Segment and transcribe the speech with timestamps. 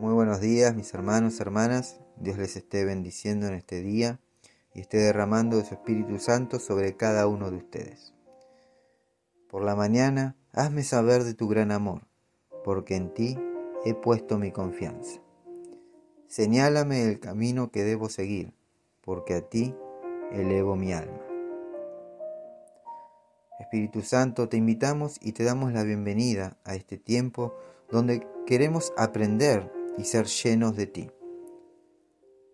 [0.00, 1.98] Muy buenos días mis hermanos, hermanas.
[2.20, 4.20] Dios les esté bendiciendo en este día
[4.72, 8.14] y esté derramando de su Espíritu Santo sobre cada uno de ustedes.
[9.50, 12.06] Por la mañana, hazme saber de tu gran amor,
[12.62, 13.36] porque en ti
[13.84, 15.20] he puesto mi confianza.
[16.28, 18.54] Señálame el camino que debo seguir,
[19.00, 19.74] porque a ti
[20.30, 21.26] elevo mi alma.
[23.58, 27.52] Espíritu Santo, te invitamos y te damos la bienvenida a este tiempo
[27.90, 31.10] donde queremos aprender y ser llenos de ti.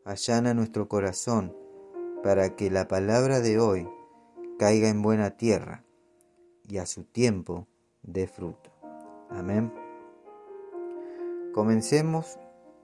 [0.04, 1.56] Allana nuestro corazón
[2.22, 3.88] para que la palabra de hoy
[4.58, 5.84] caiga en buena tierra
[6.66, 7.68] y a su tiempo
[8.02, 8.70] dé fruto.
[9.30, 9.72] Amén.
[11.52, 12.38] Comencemos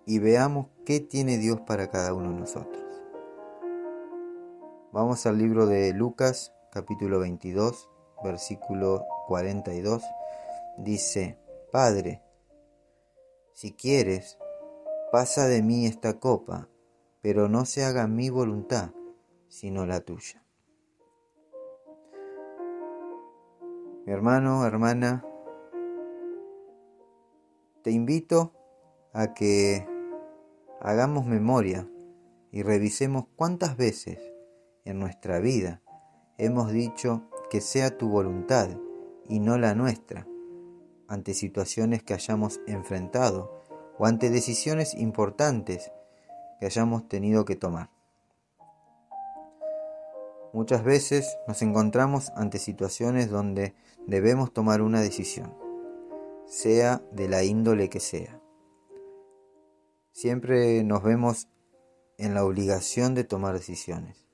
[0.06, 2.84] y veamos qué tiene Dios para cada uno de nosotros.
[4.92, 7.90] Vamos al libro de Lucas capítulo 22
[8.22, 10.02] versículo 42,
[10.78, 11.38] dice,
[11.70, 12.22] Padre,
[13.52, 14.38] si quieres,
[15.10, 16.68] pasa de mí esta copa,
[17.20, 18.92] pero no se haga mi voluntad,
[19.48, 20.44] sino la tuya.
[24.06, 25.24] Mi hermano, hermana,
[27.82, 28.52] te invito
[29.12, 29.86] a que
[30.80, 31.88] hagamos memoria
[32.52, 34.18] y revisemos cuántas veces
[34.84, 35.82] en nuestra vida
[36.38, 38.68] hemos dicho que sea tu voluntad
[39.28, 40.26] y no la nuestra,
[41.08, 43.59] ante situaciones que hayamos enfrentado
[44.00, 45.92] o ante decisiones importantes
[46.58, 47.90] que hayamos tenido que tomar.
[50.52, 53.76] Muchas veces nos encontramos ante situaciones donde
[54.08, 55.54] debemos tomar una decisión,
[56.48, 58.40] sea de la índole que sea.
[60.10, 61.48] Siempre nos vemos
[62.18, 64.26] en la obligación de tomar decisiones.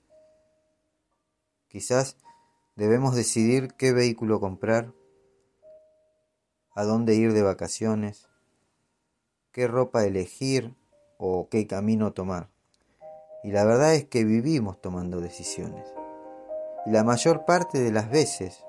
[1.68, 2.16] Quizás
[2.76, 4.92] Debemos decidir qué vehículo comprar,
[6.74, 8.25] a dónde ir de vacaciones,
[9.56, 10.76] qué ropa elegir
[11.16, 12.50] o qué camino tomar.
[13.42, 15.88] Y la verdad es que vivimos tomando decisiones.
[16.84, 18.66] Y la mayor parte de las veces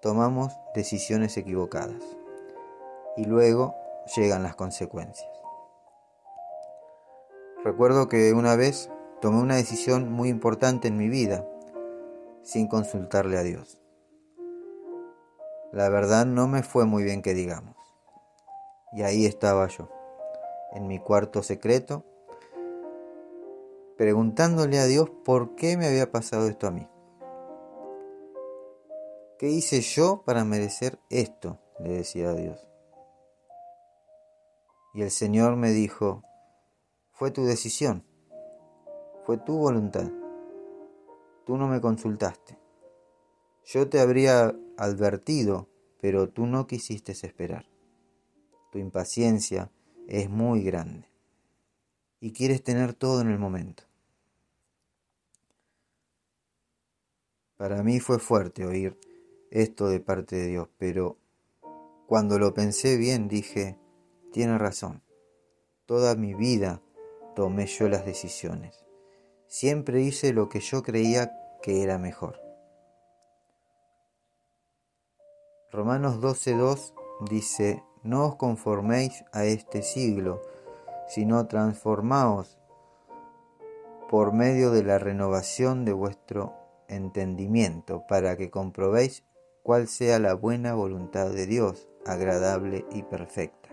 [0.00, 2.04] tomamos decisiones equivocadas.
[3.16, 3.74] Y luego
[4.14, 5.28] llegan las consecuencias.
[7.64, 8.88] Recuerdo que una vez
[9.20, 11.44] tomé una decisión muy importante en mi vida
[12.44, 13.82] sin consultarle a Dios.
[15.72, 17.74] La verdad no me fue muy bien que digamos.
[18.92, 19.88] Y ahí estaba yo,
[20.72, 22.04] en mi cuarto secreto,
[23.96, 26.88] preguntándole a Dios por qué me había pasado esto a mí.
[29.38, 31.58] ¿Qué hice yo para merecer esto?
[31.78, 32.66] le decía a Dios.
[34.92, 36.22] Y el Señor me dijo,
[37.12, 38.04] fue tu decisión,
[39.24, 40.10] fue tu voluntad.
[41.46, 42.58] Tú no me consultaste.
[43.64, 45.68] Yo te habría advertido,
[46.00, 47.66] pero tú no quisiste esperar.
[48.72, 49.70] Tu impaciencia
[50.10, 51.08] es muy grande
[52.18, 53.84] y quieres tener todo en el momento.
[57.56, 58.98] Para mí fue fuerte oír
[59.50, 61.16] esto de parte de Dios, pero
[62.06, 63.78] cuando lo pensé bien dije,
[64.32, 65.02] tiene razón,
[65.86, 66.82] toda mi vida
[67.36, 68.84] tomé yo las decisiones.
[69.46, 71.32] Siempre hice lo que yo creía
[71.62, 72.40] que era mejor.
[75.70, 76.94] Romanos 12.2
[77.28, 80.40] dice, no os conforméis a este siglo,
[81.08, 82.58] sino transformaos
[84.08, 86.54] por medio de la renovación de vuestro
[86.88, 89.24] entendimiento, para que comprobéis
[89.62, 93.68] cuál sea la buena voluntad de Dios, agradable y perfecta.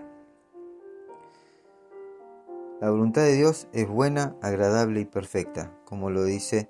[2.79, 6.69] La voluntad de Dios es buena, agradable y perfecta, como lo dice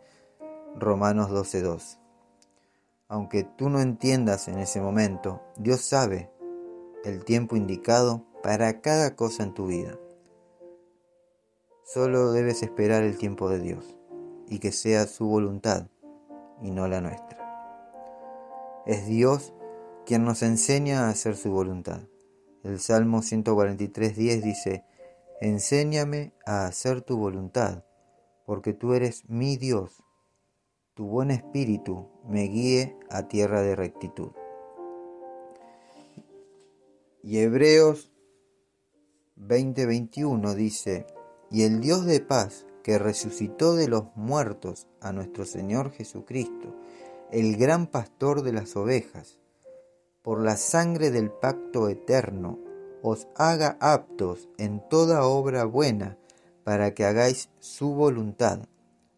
[0.75, 1.99] Romanos 12.2.
[3.09, 6.31] Aunque tú no entiendas en ese momento, Dios sabe
[7.03, 9.97] el tiempo indicado para cada cosa en tu vida.
[11.83, 13.95] Solo debes esperar el tiempo de Dios
[14.47, 15.87] y que sea su voluntad
[16.61, 17.37] y no la nuestra.
[18.85, 19.53] Es Dios
[20.05, 22.01] quien nos enseña a hacer su voluntad.
[22.63, 24.85] El Salmo 143.10 dice,
[25.39, 27.83] Enséñame a hacer tu voluntad,
[28.45, 30.03] porque tú eres mi Dios.
[30.93, 34.31] Tu buen espíritu me guíe a tierra de rectitud.
[37.29, 38.09] Y Hebreos
[39.35, 41.05] 20:21 dice,
[41.51, 46.73] y el Dios de paz que resucitó de los muertos a nuestro Señor Jesucristo,
[47.33, 49.39] el gran pastor de las ovejas,
[50.21, 52.59] por la sangre del pacto eterno,
[53.01, 56.17] os haga aptos en toda obra buena,
[56.63, 58.59] para que hagáis su voluntad,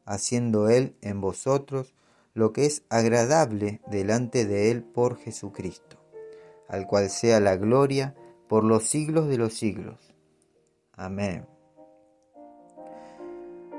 [0.06, 1.94] haciendo Él en vosotros
[2.34, 5.99] lo que es agradable delante de Él por Jesucristo,
[6.70, 8.16] al cual sea la gloria
[8.48, 10.16] por los siglos de los siglos.
[10.94, 11.46] Amén.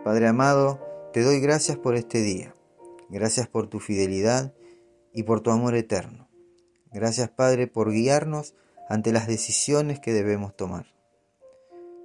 [0.04, 0.80] Padre amado,
[1.12, 2.54] te doy gracias por este día.
[3.08, 4.54] Gracias por tu fidelidad
[5.12, 6.28] y por tu amor eterno.
[6.92, 8.54] Gracias, Padre, por guiarnos
[8.88, 10.86] ante las decisiones que debemos tomar.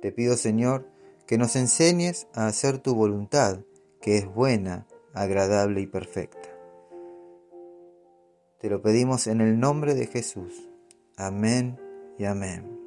[0.02, 0.88] Te pido, Señor,
[1.26, 3.60] que nos enseñes a hacer tu voluntad,
[4.02, 6.50] que es buena, agradable y perfecta.
[8.60, 10.70] Te lo pedimos en el nombre de Jesús.
[11.18, 11.80] Amén
[12.18, 12.78] y amén.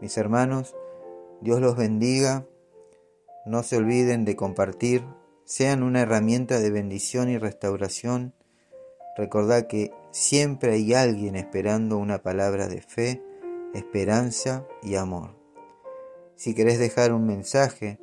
[0.00, 0.74] Mis hermanos,
[1.40, 2.48] Dios los bendiga.
[3.46, 5.04] No se olviden de compartir,
[5.44, 8.34] sean una herramienta de bendición y restauración.
[9.16, 13.22] Recordad que siempre hay alguien esperando una palabra de fe,
[13.72, 15.36] esperanza y amor.
[16.34, 18.00] Si querés dejar un mensaje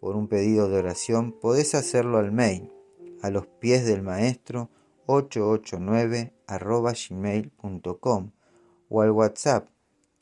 [0.00, 2.72] por un pedido de oración, podés hacerlo al mail
[3.20, 4.70] a los pies del maestro
[5.04, 6.32] 889
[7.10, 8.30] gmail.com
[8.94, 9.68] o al WhatsApp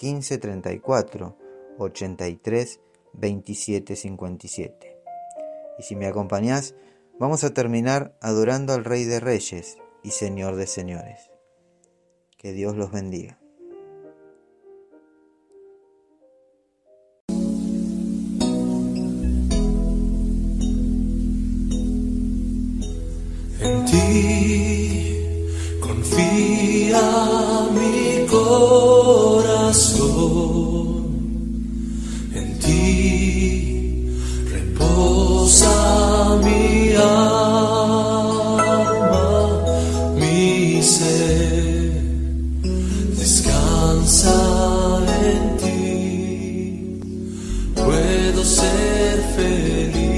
[0.01, 1.37] 1534
[1.79, 2.81] 83
[3.13, 5.03] 27 57.
[5.79, 6.75] Y si me acompañás,
[7.19, 11.31] vamos a terminar adorando al Rey de Reyes y Señor de Señores.
[12.39, 13.42] Que Dios los bendiga.
[29.43, 30.29] Corazón,
[32.35, 34.07] en ti
[34.55, 35.75] reposa
[36.45, 38.17] mi alma,
[40.21, 41.93] mi ser.
[43.19, 44.37] Descansa
[45.31, 47.01] en ti,
[47.75, 50.12] puedo ser feliz.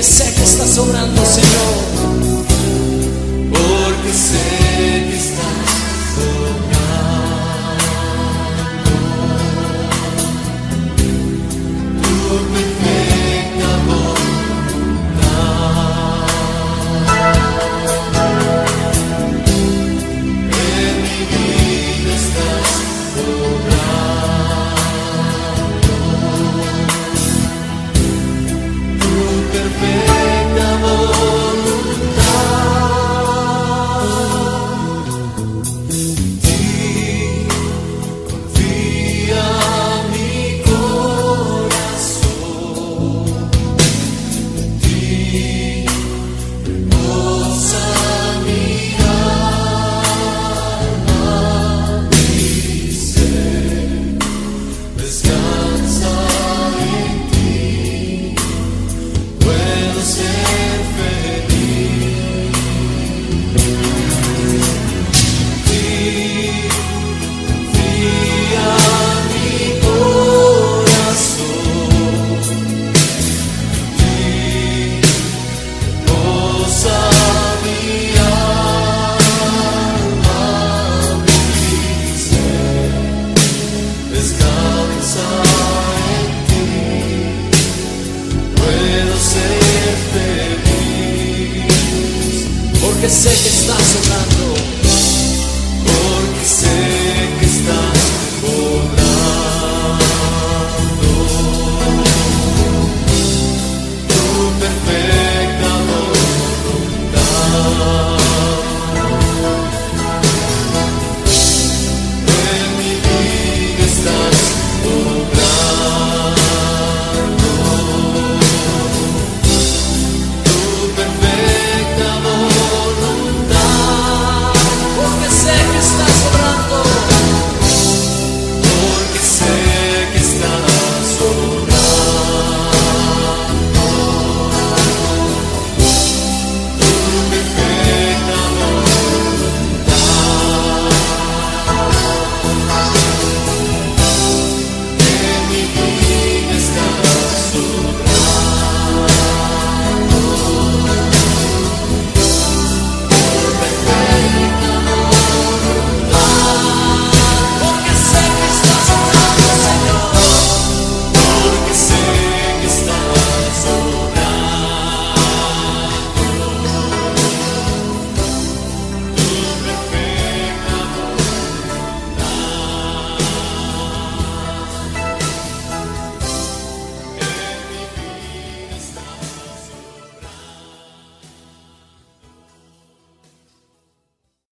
[0.00, 1.89] que sé que está sobrando, Señor.